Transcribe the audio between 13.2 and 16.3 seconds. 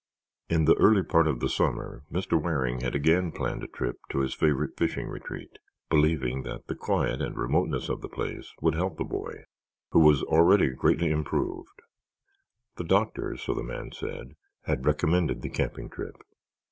so the man said, had recommended the camping trip.